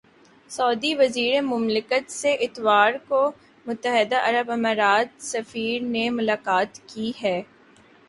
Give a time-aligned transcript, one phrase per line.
[0.49, 3.21] سعودی وزیر مملکت سے اتوار کو
[3.65, 7.41] متحدہ عرب امارات سفیر نے ملاقات کی ہے